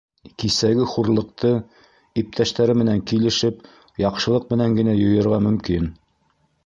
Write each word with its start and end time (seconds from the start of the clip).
Кисәге 0.43 0.85
хурлыҡты, 0.93 1.51
иптәштәре 2.21 2.77
менән 2.79 3.03
килешеп, 3.11 3.61
яҡшылыҡ 4.05 4.49
менән 4.55 4.75
генә 4.81 4.97
юйырға 5.05 5.43
мөмкин. 5.51 5.91